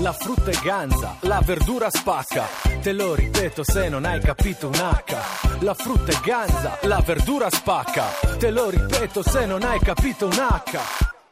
la 0.00 0.12
frutta 0.12 0.50
è 0.50 0.58
ganza, 0.62 1.16
la 1.20 1.40
verdura 1.44 1.90
spacca. 1.90 2.46
Te 2.80 2.92
lo 2.92 3.14
ripeto 3.14 3.62
se 3.62 3.88
non 3.88 4.04
hai 4.04 4.20
capito 4.20 4.68
un 4.68 4.74
H. 4.74 5.60
La 5.60 5.74
frutta 5.74 6.12
è 6.12 6.20
ganza, 6.22 6.78
la 6.82 7.02
verdura 7.04 7.50
spacca. 7.50 8.04
Te 8.38 8.50
lo 8.50 8.70
ripeto 8.70 9.22
se 9.22 9.46
non 9.46 9.62
hai 9.62 9.78
capito 9.80 10.26
un 10.26 10.32
H. 10.32 10.78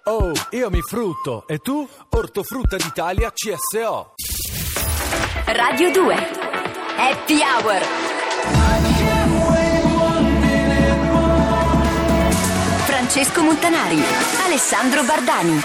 Oh, 0.04 0.32
io 0.50 0.70
mi 0.70 0.82
frutto 0.82 1.46
e 1.46 1.58
tu? 1.58 1.86
Ortofrutta 2.10 2.76
d'Italia 2.76 3.32
CSO. 3.32 4.14
Radio 5.46 5.90
2 5.90 6.14
Happy 6.96 7.40
Hour 7.40 7.82
Francesco 12.84 13.42
Montanari 13.42 14.02
Alessandro 14.44 15.04
Bardani 15.04 15.60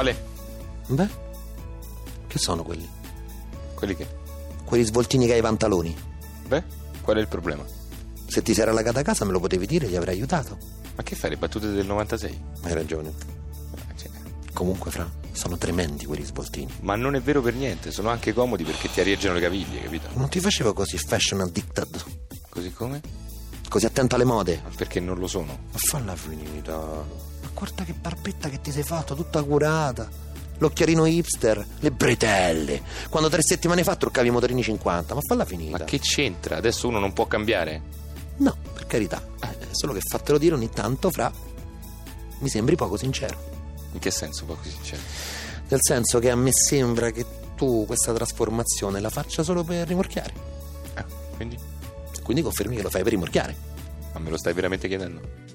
Ciao 0.00 0.08
Ale, 0.08 0.24
Beh, 0.86 1.08
che 2.26 2.38
sono 2.38 2.62
quelli? 2.62 2.88
quelli 3.74 3.94
che? 3.94 4.06
Quelli 4.64 4.82
svoltini 4.84 5.26
che 5.26 5.32
hai 5.32 5.40
i 5.40 5.42
pantaloni. 5.42 5.94
Beh, 6.46 6.62
qual 7.02 7.18
è 7.18 7.20
il 7.20 7.28
problema? 7.28 7.62
Se 8.26 8.40
ti 8.40 8.54
sei 8.54 8.64
rallagata 8.64 9.00
a 9.00 9.02
casa 9.02 9.26
me 9.26 9.32
lo 9.32 9.40
potevi 9.40 9.66
dire, 9.66 9.88
ti 9.88 9.96
avrei 9.96 10.14
aiutato. 10.16 10.56
Ma 10.96 11.02
che 11.02 11.14
fai 11.14 11.28
le 11.28 11.36
battute 11.36 11.70
del 11.70 11.84
96? 11.84 12.42
Hai 12.62 12.72
ragione. 12.72 13.10
Eh, 13.10 13.96
cioè, 13.98 14.08
Comunque, 14.54 14.90
Fra, 14.90 15.06
sono 15.32 15.58
tremendi 15.58 16.06
quelli 16.06 16.24
svoltini. 16.24 16.72
Ma 16.80 16.96
non 16.96 17.14
è 17.14 17.20
vero 17.20 17.42
per 17.42 17.52
niente, 17.54 17.90
sono 17.90 18.08
anche 18.08 18.32
comodi 18.32 18.64
perché 18.64 18.90
ti 18.90 19.00
arieggiano 19.00 19.34
le 19.34 19.40
caviglie, 19.42 19.82
capito? 19.82 20.08
Non 20.14 20.30
ti 20.30 20.40
facevo 20.40 20.72
così 20.72 20.96
fashion 20.96 21.40
addicted, 21.42 22.02
Così 22.48 22.72
come? 22.72 23.02
così 23.68 23.84
attento 23.84 24.14
alle 24.14 24.24
mode. 24.24 24.60
Ma 24.64 24.70
Perché 24.74 24.98
non 24.98 25.18
lo 25.18 25.26
sono. 25.26 25.58
Ma 25.72 25.78
falla 25.78 26.16
finita. 26.16 27.28
Guarda 27.60 27.84
che 27.84 27.92
barbetta 27.92 28.48
che 28.48 28.62
ti 28.62 28.72
sei 28.72 28.82
fatto, 28.82 29.14
tutta 29.14 29.42
curata. 29.42 30.08
L'occhialino 30.56 31.04
hipster, 31.04 31.62
le 31.80 31.90
bretelle. 31.90 32.80
Quando 33.10 33.28
tre 33.28 33.42
settimane 33.42 33.84
fa 33.84 33.96
truccavi 33.96 34.28
i 34.28 34.30
motorini 34.30 34.62
50, 34.62 35.12
ma 35.12 35.20
falla 35.20 35.44
finita. 35.44 35.76
Ma 35.76 35.84
che 35.84 35.98
c'entra? 35.98 36.56
Adesso 36.56 36.88
uno 36.88 36.98
non 36.98 37.12
può 37.12 37.26
cambiare? 37.26 37.82
No, 38.36 38.56
per 38.72 38.86
carità. 38.86 39.22
Eh, 39.42 39.66
solo 39.72 39.92
che 39.92 40.00
fatelo 40.00 40.38
dire 40.38 40.54
ogni 40.54 40.70
tanto, 40.70 41.10
Fra, 41.10 41.30
mi 42.38 42.48
sembri 42.48 42.76
poco 42.76 42.96
sincero. 42.96 43.36
In 43.92 43.98
che 43.98 44.10
senso, 44.10 44.46
poco 44.46 44.62
sincero? 44.62 45.02
Nel 45.68 45.80
senso 45.82 46.18
che 46.18 46.30
a 46.30 46.36
me 46.36 46.52
sembra 46.54 47.10
che 47.10 47.26
tu 47.56 47.84
questa 47.84 48.14
trasformazione 48.14 49.00
la 49.00 49.10
faccia 49.10 49.42
solo 49.42 49.64
per 49.64 49.86
rimorchiare. 49.86 50.32
Ah, 50.94 51.04
quindi? 51.36 51.58
Quindi 52.22 52.40
confermi 52.40 52.76
che 52.76 52.82
lo 52.82 52.88
fai 52.88 53.02
per 53.02 53.12
rimorchiare. 53.12 53.54
Ma 54.14 54.18
me 54.18 54.30
lo 54.30 54.38
stai 54.38 54.54
veramente 54.54 54.88
chiedendo? 54.88 55.49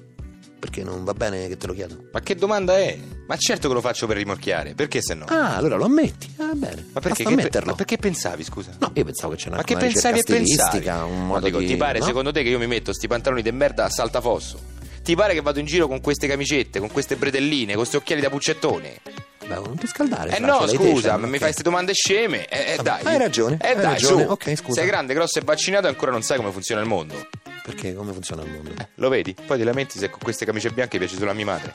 Perché 0.58 0.82
non 0.82 1.04
va 1.04 1.12
bene 1.12 1.48
che 1.48 1.56
te 1.56 1.66
lo 1.66 1.74
chiedo. 1.74 2.08
Ma 2.12 2.20
che 2.20 2.34
domanda 2.34 2.76
è? 2.78 2.98
Ma 3.26 3.36
certo 3.36 3.68
che 3.68 3.74
lo 3.74 3.80
faccio 3.80 4.06
per 4.06 4.16
rimorchiare, 4.16 4.74
perché 4.74 5.02
se 5.02 5.14
no? 5.14 5.26
Ah, 5.28 5.56
allora 5.56 5.76
lo 5.76 5.84
ammetti. 5.84 6.34
Ah, 6.38 6.52
bene. 6.54 6.86
Ma 6.92 7.00
perché, 7.00 7.24
che 7.24 7.34
pe- 7.48 7.64
ma 7.64 7.74
perché 7.74 7.98
pensavi, 7.98 8.42
scusa? 8.42 8.70
No, 8.78 8.90
io 8.94 9.04
pensavo 9.04 9.32
che 9.34 9.38
c'era 9.38 9.50
Ma 9.50 9.56
una, 9.56 9.64
che 9.64 9.74
una 9.74 9.82
pensavi 9.82 10.18
e 10.18 10.22
pensavi? 10.24 10.88
un 10.88 11.18
No, 11.18 11.24
modo 11.26 11.46
dico, 11.46 11.58
di... 11.58 11.66
ti 11.66 11.76
pare 11.76 11.98
no? 11.98 12.04
secondo 12.06 12.32
te 12.32 12.42
che 12.42 12.48
io 12.48 12.58
mi 12.58 12.66
metto 12.66 12.92
sti 12.92 13.06
pantaloni 13.06 13.42
di 13.42 13.52
merda 13.52 13.84
a 13.84 13.90
saltafosso? 13.90 14.74
Ti 15.02 15.14
pare 15.14 15.34
che 15.34 15.40
vado 15.42 15.60
in 15.60 15.66
giro 15.66 15.86
con 15.86 16.00
queste 16.00 16.26
camicette, 16.26 16.80
con 16.80 16.90
queste 16.90 17.16
bretelline, 17.16 17.66
con 17.74 17.76
questi 17.80 17.96
occhiali 17.96 18.20
da 18.22 18.30
puccettone? 18.30 19.00
Beh, 19.46 19.54
non 19.54 19.76
ti 19.76 19.86
scaldare. 19.86 20.34
Eh 20.36 20.40
no, 20.40 20.64
te, 20.64 20.74
scusa, 20.74 21.10
cioè, 21.10 21.18
ma 21.18 21.26
mi 21.26 21.34
ok. 21.34 21.38
fai 21.38 21.38
queste 21.40 21.62
domande 21.62 21.92
sceme? 21.94 22.46
Eh, 22.48 22.72
eh, 22.78 22.82
dai. 22.82 23.04
hai 23.04 23.16
ragione, 23.18 23.58
Eh 23.60 23.68
hai 23.68 23.74
dai, 23.76 23.84
ragione. 23.84 24.24
su. 24.24 24.30
Ok, 24.30 24.56
scusa. 24.56 24.80
Sei 24.80 24.86
grande, 24.88 25.14
grosso 25.14 25.38
e 25.38 25.42
vaccinato 25.44 25.86
e 25.86 25.90
ancora 25.90 26.10
non 26.10 26.22
sai 26.22 26.38
come 26.38 26.50
funziona 26.50 26.80
il 26.80 26.88
mondo. 26.88 27.28
Perché 27.66 27.94
come 27.94 28.12
funziona 28.12 28.44
il 28.44 28.50
mondo? 28.52 28.70
Lo 28.94 29.08
vedi? 29.08 29.34
Poi 29.34 29.58
ti 29.58 29.64
lamenti 29.64 29.98
se 29.98 30.08
con 30.08 30.20
queste 30.22 30.44
camicie 30.44 30.70
bianche 30.70 30.98
piace 30.98 31.16
solo 31.16 31.32
a 31.32 31.34
mia 31.34 31.46
madre. 31.46 31.74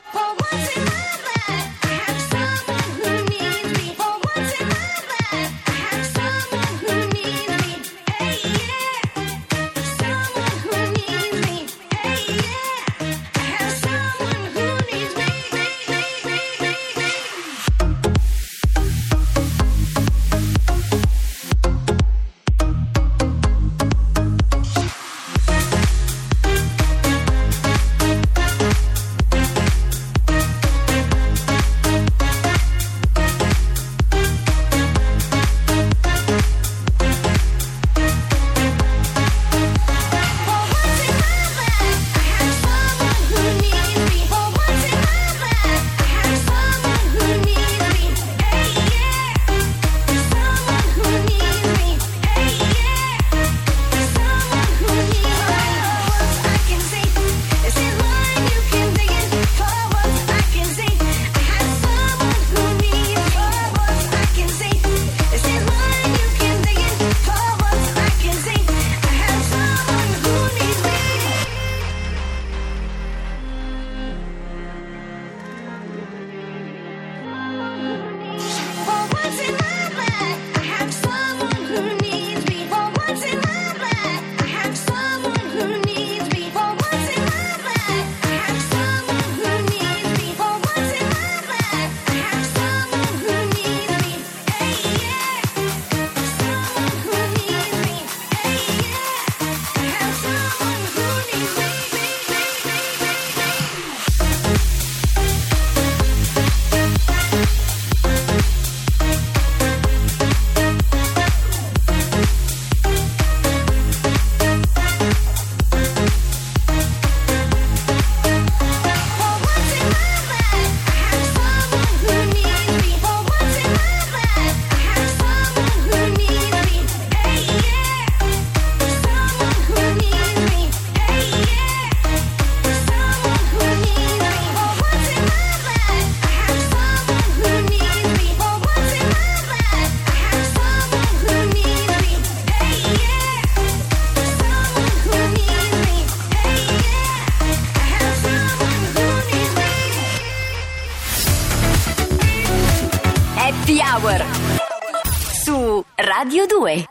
Radio 156.42 156.58
2 156.58 156.88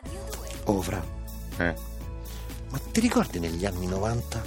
Oh, 0.65 0.81
Fra, 0.81 1.03
Eh. 1.57 1.75
ma 2.69 2.79
ti 2.91 3.01
ricordi 3.01 3.37
negli 3.39 3.65
anni 3.65 3.85
90 3.85 4.41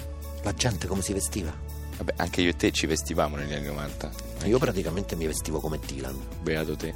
la 0.44 0.54
gente 0.54 0.86
come 0.86 1.02
si 1.02 1.12
vestiva? 1.12 1.52
Vabbè, 1.98 2.14
anche 2.16 2.40
io 2.40 2.48
e 2.48 2.56
te 2.56 2.70
ci 2.72 2.86
vestivamo 2.86 3.36
negli 3.36 3.52
anni 3.52 3.66
90. 3.66 4.10
Io 4.44 4.58
praticamente 4.58 5.14
mi 5.14 5.26
vestivo 5.26 5.60
come 5.60 5.78
Dylan. 5.84 6.18
Beato 6.40 6.74
te. 6.76 6.94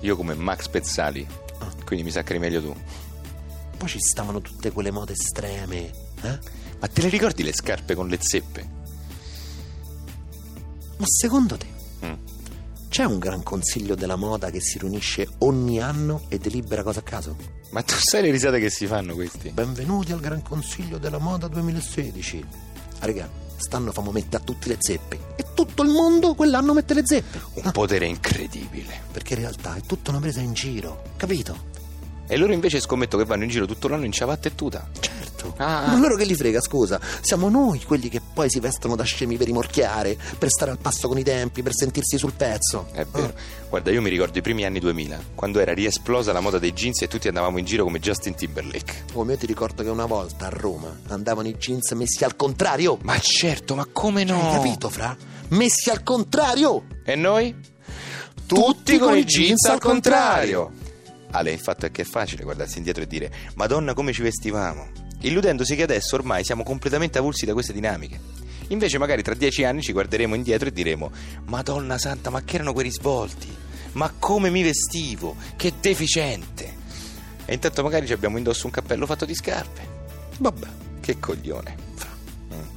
Io 0.00 0.14
come 0.14 0.34
Max 0.34 0.68
Pezzali. 0.68 1.26
Ah. 1.58 1.68
Quindi 1.84 2.04
mi 2.04 2.12
sa 2.12 2.22
che 2.22 2.30
eri 2.30 2.38
meglio 2.38 2.60
tu. 2.62 2.74
Poi 3.76 3.88
ci 3.88 3.98
stavano 3.98 4.40
tutte 4.40 4.70
quelle 4.70 4.92
mode 4.92 5.14
estreme, 5.14 5.90
eh? 6.22 6.38
Ma 6.78 6.86
te 6.86 7.02
le 7.02 7.08
ricordi 7.08 7.42
le 7.42 7.52
scarpe 7.52 7.94
con 7.96 8.06
le 8.08 8.18
zeppe? 8.20 8.68
Ma 10.96 11.04
secondo 11.06 11.56
te 11.56 11.66
Mm. 12.06 12.12
C'è 12.88 13.04
un 13.04 13.18
gran 13.18 13.42
consiglio 13.42 13.94
della 13.94 14.16
moda 14.16 14.50
che 14.50 14.60
si 14.60 14.78
riunisce 14.78 15.28
ogni 15.38 15.80
anno 15.80 16.22
e 16.28 16.38
delibera 16.38 16.82
cosa 16.82 17.00
a 17.00 17.02
caso? 17.02 17.36
Ma 17.70 17.82
tu 17.82 17.94
sai 17.98 18.22
le 18.22 18.30
risate 18.30 18.58
che 18.58 18.70
si 18.70 18.86
fanno 18.86 19.14
questi? 19.14 19.50
Benvenuti 19.50 20.12
al 20.12 20.20
Gran 20.20 20.42
Consiglio 20.42 20.96
della 20.98 21.18
Moda 21.18 21.48
2016. 21.48 22.44
Ah, 23.00 23.28
stanno 23.56 23.92
famo 23.92 24.10
mettere 24.10 24.42
a 24.42 24.44
tutti 24.44 24.68
le 24.68 24.76
zeppe. 24.78 25.18
E 25.36 25.44
tutto 25.54 25.82
il 25.82 25.90
mondo 25.90 26.34
quell'anno 26.34 26.72
mette 26.72 26.94
le 26.94 27.04
zeppe. 27.04 27.40
Un 27.54 27.70
potere 27.70 28.06
incredibile. 28.06 29.02
Perché 29.12 29.34
in 29.34 29.40
realtà 29.40 29.74
è 29.74 29.82
tutta 29.82 30.10
una 30.10 30.20
presa 30.20 30.40
in 30.40 30.54
giro, 30.54 31.02
capito? 31.16 31.76
E 32.26 32.36
loro 32.36 32.52
invece 32.52 32.80
scommetto 32.80 33.18
che 33.18 33.24
vanno 33.24 33.44
in 33.44 33.50
giro 33.50 33.66
tutto 33.66 33.88
l'anno 33.88 34.06
in 34.06 34.12
ciabatta 34.12 34.48
e 34.48 34.54
tuta. 34.54 34.88
Certo. 35.38 35.54
Ah. 35.58 35.86
Ma 35.86 35.98
loro 35.98 36.16
che 36.16 36.24
li 36.24 36.34
frega, 36.34 36.60
scusa? 36.60 37.00
Siamo 37.20 37.48
noi 37.48 37.82
quelli 37.84 38.08
che 38.08 38.20
poi 38.20 38.50
si 38.50 38.58
vestono 38.58 38.96
da 38.96 39.04
scemi 39.04 39.36
per 39.36 39.46
rimorchiare, 39.46 40.18
per 40.36 40.50
stare 40.50 40.72
al 40.72 40.78
passo 40.78 41.06
con 41.06 41.16
i 41.18 41.22
tempi, 41.22 41.62
per 41.62 41.72
sentirsi 41.74 42.18
sul 42.18 42.32
pezzo. 42.32 42.88
È 42.92 43.04
vero. 43.04 43.32
Guarda, 43.68 43.90
io 43.90 44.02
mi 44.02 44.10
ricordo 44.10 44.38
i 44.38 44.42
primi 44.42 44.64
anni 44.64 44.80
2000, 44.80 45.20
quando 45.34 45.60
era 45.60 45.72
riesplosa 45.72 46.32
la 46.32 46.40
moda 46.40 46.58
dei 46.58 46.72
jeans 46.72 47.02
e 47.02 47.08
tutti 47.08 47.28
andavamo 47.28 47.58
in 47.58 47.64
giro 47.64 47.84
come 47.84 48.00
Justin 48.00 48.34
Timberlake. 48.34 49.04
Come 49.12 49.32
io 49.32 49.38
ti 49.38 49.46
ricordo 49.46 49.82
che 49.82 49.90
una 49.90 50.06
volta 50.06 50.46
a 50.46 50.50
Roma 50.50 50.98
andavano 51.08 51.48
i 51.48 51.56
jeans 51.56 51.92
messi 51.92 52.24
al 52.24 52.34
contrario. 52.34 52.98
Ma 53.02 53.18
certo, 53.20 53.74
ma 53.74 53.86
come 53.90 54.24
no? 54.24 54.40
Hai 54.40 54.54
capito, 54.56 54.88
fra? 54.88 55.16
Messi 55.48 55.90
al 55.90 56.02
contrario! 56.02 56.84
E 57.04 57.14
noi? 57.14 57.54
Tutti 58.46 58.98
con 58.98 59.16
i 59.16 59.24
jeans 59.24 59.64
al 59.66 59.78
contrario. 59.78 60.72
Ale, 61.30 61.52
il 61.52 61.58
fatto 61.58 61.84
è 61.84 61.90
che 61.90 62.02
è 62.02 62.04
facile 62.06 62.42
guardarsi 62.42 62.78
indietro 62.78 63.02
e 63.02 63.06
dire 63.06 63.30
Madonna 63.56 63.92
come 63.92 64.14
ci 64.14 64.22
vestivamo, 64.22 64.88
illudendosi 65.20 65.76
che 65.76 65.82
adesso 65.82 66.16
ormai 66.16 66.44
siamo 66.44 66.62
completamente 66.62 67.18
avulsi 67.18 67.46
da 67.46 67.52
queste 67.52 67.72
dinamiche. 67.72 68.20
Invece 68.68 68.98
magari 68.98 69.22
tra 69.22 69.34
dieci 69.34 69.64
anni 69.64 69.82
ci 69.82 69.92
guarderemo 69.92 70.34
indietro 70.34 70.68
e 70.68 70.72
diremo 70.72 71.10
Madonna 71.46 71.98
santa, 71.98 72.30
ma 72.30 72.42
che 72.42 72.56
erano 72.56 72.72
quei 72.72 72.84
risvolti? 72.84 73.48
Ma 73.92 74.12
come 74.18 74.50
mi 74.50 74.62
vestivo? 74.62 75.36
Che 75.56 75.72
deficiente! 75.80 76.76
E 77.46 77.54
intanto 77.54 77.82
magari 77.82 78.06
ci 78.06 78.12
abbiamo 78.12 78.36
indosso 78.36 78.66
un 78.66 78.72
cappello 78.72 79.06
fatto 79.06 79.24
di 79.24 79.34
scarpe. 79.34 79.86
Vabbè. 80.38 80.66
Che 81.00 81.18
coglione. 81.18 81.76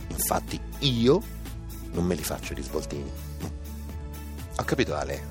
Infatti 0.07 0.59
io 0.79 1.21
non 1.91 2.05
me 2.05 2.15
li 2.15 2.23
faccio 2.23 2.53
i 2.53 2.55
risvoltini. 2.55 3.11
Ho 4.55 4.63
capito 4.63 4.95
Ale, 4.95 5.21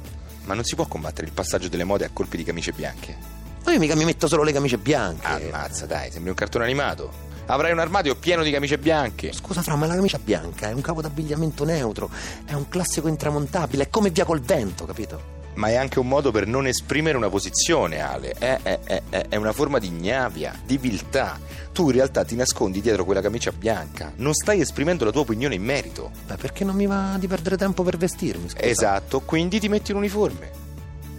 ma 0.44 0.54
non 0.54 0.64
si 0.64 0.74
può 0.74 0.86
combattere 0.86 1.26
il 1.26 1.32
passaggio 1.32 1.68
delle 1.68 1.84
mode 1.84 2.04
a 2.04 2.10
colpi 2.12 2.36
di 2.36 2.44
camicie 2.44 2.72
bianche. 2.72 3.39
Ma 3.64 3.72
io 3.72 3.78
mica 3.78 3.94
mi 3.94 4.04
metto 4.04 4.26
solo 4.26 4.42
le 4.42 4.52
camicie 4.52 4.78
bianche. 4.78 5.26
Ammazza, 5.26 5.86
dai, 5.86 6.10
sembri 6.10 6.30
un 6.30 6.36
cartone 6.36 6.64
animato. 6.64 7.28
Avrai 7.46 7.72
un 7.72 7.78
armadio 7.80 8.14
pieno 8.14 8.42
di 8.42 8.50
camicie 8.50 8.78
bianche. 8.78 9.32
Scusa 9.32 9.60
Fra, 9.62 9.74
ma 9.76 9.86
la 9.86 9.94
camicia 9.96 10.18
bianca 10.18 10.68
è 10.68 10.72
un 10.72 10.80
capo 10.80 11.00
d'abbigliamento 11.02 11.64
neutro, 11.64 12.08
è 12.44 12.52
un 12.52 12.68
classico 12.68 13.08
intramontabile, 13.08 13.84
è 13.84 13.88
come 13.90 14.10
via 14.10 14.24
col 14.24 14.40
vento, 14.40 14.84
capito? 14.84 15.38
Ma 15.54 15.66
è 15.68 15.74
anche 15.74 15.98
un 15.98 16.06
modo 16.06 16.30
per 16.30 16.46
non 16.46 16.68
esprimere 16.68 17.16
una 17.16 17.28
posizione, 17.28 18.00
Ale. 18.00 18.30
È, 18.38 18.60
è- 18.62 18.78
è- 18.84 19.02
è- 19.30 19.36
una 19.36 19.52
forma 19.52 19.78
di 19.80 19.88
ignavia, 19.88 20.54
di 20.64 20.78
viltà. 20.78 21.38
Tu 21.72 21.86
in 21.86 21.92
realtà 21.96 22.24
ti 22.24 22.36
nascondi 22.36 22.80
dietro 22.80 23.04
quella 23.04 23.20
camicia 23.20 23.50
bianca. 23.50 24.12
Non 24.16 24.32
stai 24.32 24.60
esprimendo 24.60 25.04
la 25.04 25.10
tua 25.10 25.22
opinione 25.22 25.56
in 25.56 25.64
merito. 25.64 26.12
Beh, 26.26 26.36
perché 26.36 26.62
non 26.64 26.76
mi 26.76 26.86
va 26.86 27.16
di 27.18 27.26
perdere 27.26 27.56
tempo 27.56 27.82
per 27.82 27.96
vestirmi, 27.96 28.48
scusa? 28.48 28.62
Esatto, 28.62 29.20
quindi 29.20 29.58
ti 29.58 29.68
metti 29.68 29.92
l'uniforme. 29.92 30.50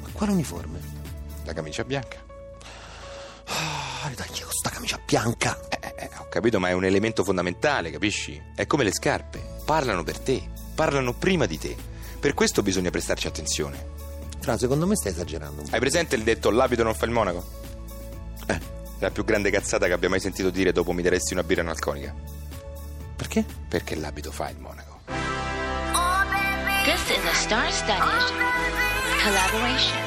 Ma 0.01 0.07
quale 0.13 0.31
uniforme? 0.31 0.79
La 1.43 1.51
camicia 1.53 1.83
bianca. 1.83 2.17
Dai, 4.15 4.27
con 4.41 4.51
sta 4.51 4.69
camicia 4.69 4.99
bianca. 5.05 5.59
Eh, 5.69 5.77
eh, 5.81 5.93
eh, 5.95 6.09
ho 6.17 6.27
capito, 6.29 6.59
ma 6.59 6.69
è 6.69 6.73
un 6.73 6.83
elemento 6.85 7.23
fondamentale, 7.23 7.91
capisci? 7.91 8.41
È 8.55 8.65
come 8.67 8.83
le 8.83 8.91
scarpe. 8.93 9.41
Parlano 9.65 10.03
per 10.03 10.19
te. 10.19 10.49
Parlano 10.75 11.13
prima 11.13 11.45
di 11.45 11.57
te. 11.57 11.75
Per 12.19 12.33
questo 12.33 12.61
bisogna 12.61 12.89
prestarci 12.89 13.27
attenzione. 13.27 13.89
Fra, 14.39 14.57
secondo 14.57 14.85
me 14.87 14.95
stai 14.95 15.11
esagerando 15.11 15.61
un 15.61 15.67
po'. 15.67 15.73
Hai 15.73 15.79
presente 15.79 16.15
il 16.15 16.23
detto 16.23 16.49
l'abito 16.49 16.83
non 16.83 16.93
fa 16.95 17.05
il 17.05 17.11
monaco? 17.11 17.43
Eh, 18.47 18.59
La 18.99 19.11
più 19.11 19.23
grande 19.23 19.49
cazzata 19.51 19.87
che 19.87 19.93
abbia 19.93 20.09
mai 20.09 20.19
sentito 20.19 20.49
dire 20.49 20.71
dopo 20.71 20.91
mi 20.91 21.01
daresti 21.01 21.33
una 21.33 21.43
birra 21.43 21.61
analconica. 21.61 22.13
perché? 23.15 23.45
Perché 23.67 23.95
l'abito 23.95 24.31
fa 24.31 24.49
il 24.49 24.59
monaco. 24.59 24.99
This 26.83 27.09
is 27.09 27.23
a 27.23 27.33
star-studded 27.33 28.33
collaboration. 29.23 29.99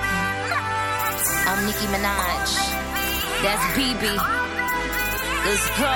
Nicki 1.65 1.85
Minaj. 1.93 2.49
That's 3.43 3.65
BB. 3.77 4.03
Let's 5.45 5.67
go. 5.79 5.95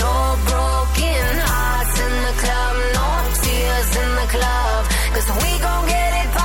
No 0.00 0.14
broken 0.48 1.28
hearts 1.44 1.96
in 2.06 2.14
the 2.26 2.34
club, 2.42 2.74
no 2.96 3.08
tears 3.44 3.90
in 4.02 4.10
the 4.20 4.28
club. 4.34 4.80
Cause 5.14 5.28
we 5.42 5.50
gon' 5.60 5.86
get 5.88 6.12
it 6.24 6.39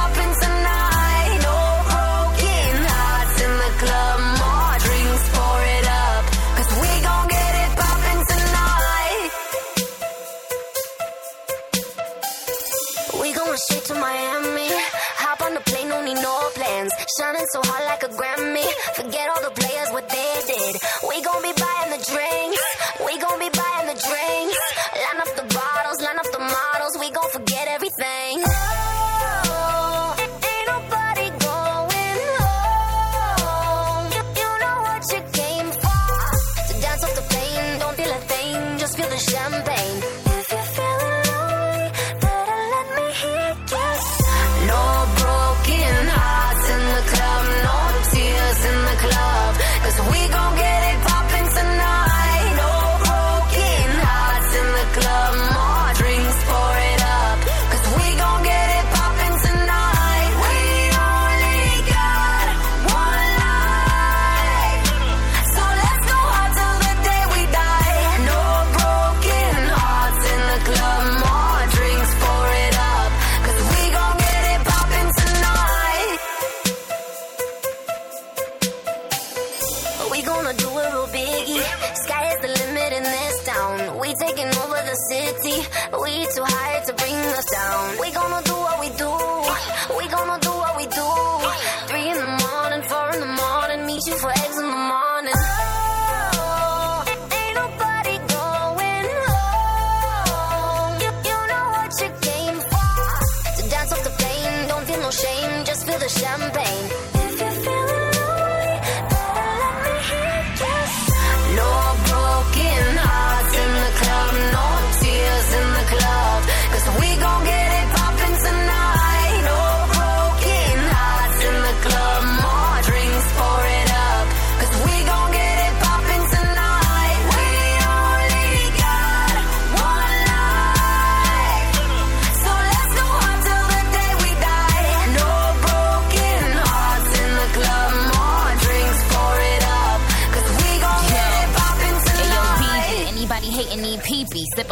the 106.06 106.20
champagne. 106.20 106.95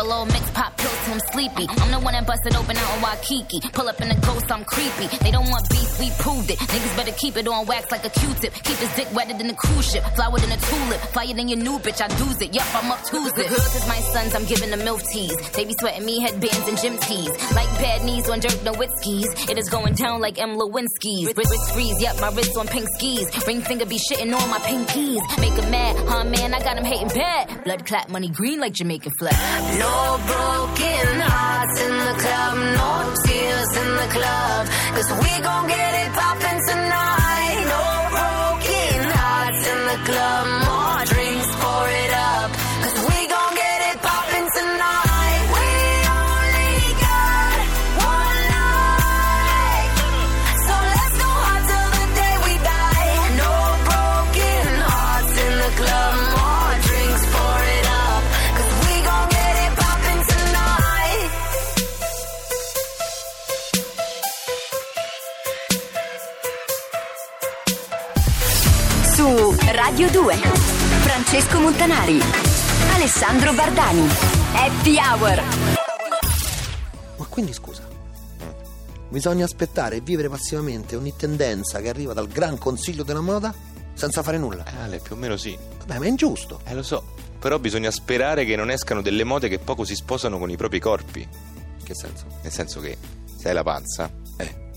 A 0.03 0.05
little 0.05 0.25
mix, 0.25 0.51
pop 0.51 0.82
I'm 1.13 1.20
sleepy. 1.29 1.70
I'm 1.70 1.91
the 1.91 2.00
one 2.00 2.13
that 2.17 2.25
busted 2.25 2.55
open 2.55 2.75
out 2.75 2.98
in 2.98 3.01
Waikiki. 3.05 3.62
Pull 3.70 3.88
up 3.88 4.01
in 4.01 4.10
a 4.10 4.17
ghost, 4.25 4.51
I'm 4.51 4.65
creepy. 4.65 5.05
They 5.22 5.29
don't 5.29 5.48
want 5.48 5.70
beef, 5.70 6.00
we 6.00 6.10
proved 6.17 6.50
it. 6.50 6.58
Niggas 6.58 6.98
better 6.98 7.12
keep 7.12 7.38
it 7.38 7.48
on 7.48 7.67
wax 7.67 7.91
like 7.91 8.03
a 8.03 8.10
Q-tip. 8.10 8.51
Keep 8.65 8.77
his 8.82 8.96
dick 8.96 9.13
wetter 9.13 9.38
than 9.38 9.48
a 9.48 9.53
cruise 9.53 9.91
ship. 9.91 10.03
Flower 10.15 10.39
than 10.39 10.51
a 10.51 10.58
tulip. 10.58 11.00
Flyer 11.13 11.36
than 11.36 11.48
your 11.50 11.60
new 11.60 11.77
bitch, 11.77 12.01
I 12.01 12.08
do's 12.17 12.41
it. 12.41 12.55
Yup, 12.55 12.65
I'm 12.74 12.89
up 12.89 13.03
to 13.13 13.17
it. 13.29 13.36
Girls 13.36 13.75
is 13.75 13.88
my 13.88 14.00
sons, 14.10 14.34
I'm 14.34 14.46
giving 14.46 14.72
them 14.72 14.84
milk 14.84 15.03
teas. 15.03 15.38
They 15.51 15.65
be 15.65 15.75
sweating 15.77 16.03
me 16.03 16.20
headbands 16.20 16.67
and 16.67 16.82
gym 16.82 16.98
tees. 16.98 17.29
Like 17.53 17.70
bad 17.77 18.03
knees 18.03 18.27
on 18.27 18.39
Dirk 18.39 18.65
Nowitzki's. 18.65 19.29
It 19.51 19.60
is 19.60 19.70
going 19.70 19.93
down 19.93 20.20
like 20.20 20.41
M. 20.41 20.58
Lewinsky's. 20.58 21.29
Wrist, 21.38 21.38
wrist 21.38 21.74
freeze, 21.74 22.01
yep, 22.01 22.20
my 22.22 22.34
wrist 22.34 22.58
on 22.58 22.65
pink 22.65 22.89
skis. 22.98 23.29
Ring 23.46 23.62
finger 23.62 23.86
be 23.86 24.00
shitting 24.00 24.34
on 24.34 24.50
my 24.50 24.58
pinkies. 24.65 25.22
Make 25.39 25.53
'em 25.62 25.70
mad, 25.70 25.96
huh 26.10 26.24
man, 26.24 26.55
I 26.55 26.60
got 26.63 26.75
'em 26.75 26.86
hating 26.86 27.10
bad. 27.10 27.63
Blood 27.65 27.86
clap, 27.86 28.10
money 28.10 28.29
green 28.29 28.60
like 28.60 28.74
Jamaican 28.74 29.12
flag. 29.20 29.38
No 29.77 30.20
broken 30.25 31.02
the 31.02 31.02
club, 40.05 40.72
Radio 69.93 70.09
2. 70.09 70.35
Francesco 70.38 71.59
Montanari. 71.59 72.19
Alessandro 72.95 73.53
Bardani. 73.53 74.07
Happy 74.53 74.97
Hour. 74.97 75.43
Ma 77.17 77.25
quindi 77.29 77.53
scusa. 77.53 77.88
Bisogna 79.09 79.45
aspettare 79.45 79.97
e 79.97 80.01
vivere 80.01 80.29
passivamente 80.29 80.95
ogni 80.95 81.15
tendenza 81.15 81.79
che 81.79 81.89
arriva 81.89 82.13
dal 82.13 82.27
gran 82.27 82.57
consiglio 82.57 83.03
della 83.03 83.21
moda 83.21 83.53
senza 83.93 84.23
fare 84.23 84.39
nulla. 84.39 84.65
Eh, 84.65 84.81
Ale, 84.81 84.97
più 84.97 85.13
o 85.13 85.19
meno 85.19 85.38
sì. 85.38 85.55
Vabbè, 85.85 86.00
ma 86.00 86.05
è 86.05 86.07
ingiusto. 86.07 86.62
Eh, 86.63 86.73
lo 86.73 86.81
so. 86.81 87.13
Però 87.38 87.59
bisogna 87.59 87.91
sperare 87.91 88.45
che 88.45 88.55
non 88.55 88.71
escano 88.71 89.03
delle 89.03 89.23
mode 89.23 89.47
che 89.47 89.59
poco 89.59 89.85
si 89.85 89.93
sposano 89.93 90.39
con 90.39 90.50
i 90.50 90.57
propri 90.57 90.79
corpi. 90.79 91.27
Che 91.83 91.93
senso? 91.93 92.25
Nel 92.41 92.51
senso 92.51 92.79
che, 92.79 92.97
se 93.38 93.47
hai 93.47 93.53
la 93.53 93.62
panza, 93.62 94.09
eh, 94.38 94.71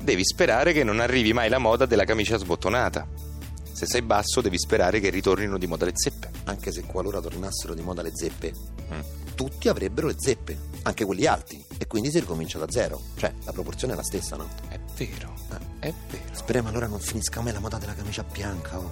devi 0.00 0.24
sperare 0.24 0.72
che 0.72 0.84
non 0.84 1.00
arrivi 1.00 1.32
mai 1.32 1.48
la 1.48 1.58
moda 1.58 1.84
della 1.84 2.04
camicia 2.04 2.36
sbottonata. 2.36 3.25
Se 3.76 3.84
sei 3.84 4.00
basso, 4.00 4.40
devi 4.40 4.58
sperare 4.58 5.00
che 5.00 5.10
ritornino 5.10 5.58
di 5.58 5.66
moda 5.66 5.84
le 5.84 5.92
zeppe. 5.94 6.30
Anche 6.44 6.72
se 6.72 6.84
qualora 6.84 7.20
tornassero 7.20 7.74
di 7.74 7.82
moda 7.82 8.00
le 8.00 8.12
zeppe, 8.14 8.54
Mm. 8.90 9.00
tutti 9.34 9.68
avrebbero 9.68 10.06
le 10.06 10.14
zeppe, 10.16 10.56
anche 10.82 11.04
quelli 11.04 11.26
alti, 11.26 11.62
e 11.76 11.86
quindi 11.86 12.10
si 12.10 12.18
ricomincia 12.20 12.56
da 12.58 12.70
zero. 12.70 12.98
Cioè, 13.16 13.34
la 13.44 13.52
proporzione 13.52 13.92
è 13.92 13.96
la 13.96 14.02
stessa, 14.02 14.36
no? 14.36 14.48
È 14.68 14.78
vero, 14.96 15.34
è 15.80 15.92
vero. 16.10 16.24
Speriamo 16.32 16.68
allora 16.70 16.86
non 16.86 17.00
finisca 17.00 17.42
mai 17.42 17.52
la 17.52 17.58
moda 17.60 17.76
della 17.76 17.94
camicia 17.94 18.22
bianca. 18.22 18.78
oh. 18.78 18.90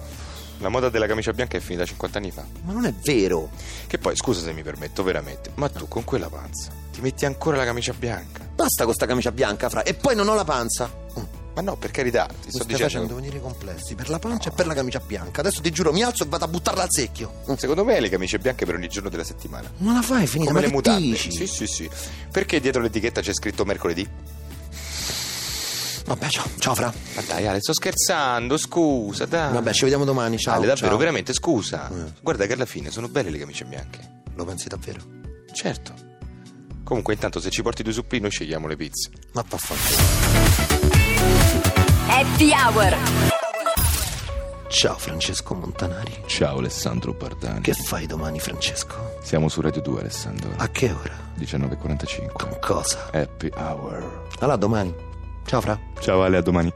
La 0.59 0.69
moda 0.69 0.89
della 0.89 1.07
camicia 1.07 1.33
bianca 1.33 1.57
è 1.57 1.59
finita 1.61 1.83
50 1.85 2.17
anni 2.19 2.29
fa. 2.31 2.45
Ma 2.63 2.71
non 2.73 2.85
è 2.85 2.93
vero. 2.93 3.49
Che 3.87 3.97
poi, 3.97 4.15
scusa 4.15 4.41
se 4.41 4.53
mi 4.53 4.61
permetto, 4.61 5.01
veramente, 5.01 5.49
ma 5.55 5.67
tu 5.67 5.87
con 5.87 6.03
quella 6.03 6.29
panza 6.29 6.71
ti 6.91 7.01
metti 7.01 7.25
ancora 7.25 7.57
la 7.57 7.65
camicia 7.65 7.93
bianca? 7.93 8.47
Basta 8.53 8.85
con 8.85 8.93
sta 8.93 9.05
camicia 9.07 9.31
bianca, 9.31 9.67
fra. 9.67 9.81
E 9.83 9.95
poi 9.95 10.15
non 10.15 10.27
ho 10.29 10.35
la 10.35 10.43
panza. 10.45 11.03
Ma 11.55 11.61
no, 11.61 11.77
per 11.77 11.91
carità, 11.91 12.25
ti 12.25 12.35
Mi 12.47 12.51
sto 12.51 12.63
dicendo. 12.65 12.83
facendo 12.83 13.15
venire 13.15 13.37
i 13.37 13.41
complessi 13.41 13.95
per 13.95 14.09
la 14.09 14.19
pancia 14.19 14.49
e 14.49 14.51
per 14.53 14.67
la 14.67 14.73
camicia 14.73 14.99
bianca. 14.99 15.39
Adesso 15.39 15.61
ti 15.61 15.71
giuro, 15.71 15.93
mi 15.93 16.03
alzo 16.03 16.23
e 16.23 16.27
vado 16.27 16.43
a 16.43 16.47
buttarla 16.49 16.83
al 16.83 16.91
secchio. 16.91 17.41
Mm. 17.49 17.53
Secondo 17.55 17.85
me 17.85 17.99
le 18.01 18.09
camicie 18.09 18.37
bianche 18.39 18.65
per 18.65 18.75
ogni 18.75 18.89
giorno 18.89 19.07
della 19.09 19.23
settimana. 19.23 19.71
Non 19.77 19.93
la 19.93 20.01
fai 20.01 20.27
finita, 20.27 20.51
Come 20.51 20.61
ma 20.63 20.67
le 20.67 20.73
mutande. 20.73 21.07
dici? 21.07 21.31
Sì, 21.31 21.47
sì, 21.47 21.65
sì. 21.65 21.89
Perché 22.29 22.59
dietro 22.59 22.81
l'etichetta 22.81 23.21
c'è 23.21 23.33
scritto 23.33 23.63
mercoledì? 23.63 24.05
Vabbè, 26.05 26.27
ciao, 26.27 26.45
ciao 26.59 26.75
Fra. 26.75 26.93
Ma 27.15 27.21
dai, 27.25 27.47
Ale, 27.47 27.59
sto 27.61 27.73
scherzando, 27.73 28.57
scusa, 28.57 29.25
dai. 29.25 29.53
Vabbè, 29.53 29.73
ci 29.73 29.81
vediamo 29.83 30.03
domani, 30.05 30.37
ciao. 30.37 30.55
Ale, 30.57 30.67
davvero, 30.67 30.89
ciao. 30.89 30.97
veramente, 30.97 31.33
scusa. 31.33 31.89
Eh. 31.89 32.11
Guarda 32.21 32.45
che 32.45 32.53
alla 32.53 32.65
fine 32.65 32.91
sono 32.91 33.07
belle 33.07 33.29
le 33.31 33.39
camicie 33.39 33.65
bianche. 33.65 34.21
Lo 34.35 34.45
pensi 34.45 34.67
davvero? 34.67 34.99
Certo. 35.53 35.93
Comunque, 36.83 37.13
intanto, 37.13 37.39
se 37.39 37.49
ci 37.49 37.63
porti 37.63 37.81
due 37.81 37.93
supplì, 37.93 38.19
noi 38.19 38.29
scegliamo 38.29 38.67
le 38.67 38.75
pizze. 38.75 39.09
Ma 39.31 39.43
vaffanculo. 39.47 40.84
Happy 42.07 42.51
Hour. 42.51 42.97
Ciao 44.67 44.97
Francesco 44.97 45.53
Montanari. 45.53 46.23
Ciao, 46.25 46.57
Alessandro 46.57 47.13
Bardani. 47.13 47.61
Che 47.61 47.73
fai 47.73 48.05
domani, 48.07 48.39
Francesco? 48.39 49.17
Siamo 49.21 49.47
su 49.47 49.61
Radio 49.61 49.81
2, 49.81 49.99
Alessandro. 50.01 50.51
A 50.57 50.67
che 50.69 50.91
ora? 50.91 51.13
19.45. 51.39 52.31
Con 52.33 52.57
cosa? 52.59 53.09
Happy 53.13 53.49
Hour. 53.55 54.27
Allora, 54.39 54.57
domani. 54.57 54.93
Ciao 55.45 55.61
Fra. 55.61 55.79
Ciao, 55.99 56.23
Ale, 56.23 56.37
a 56.37 56.41
domani. 56.41 56.73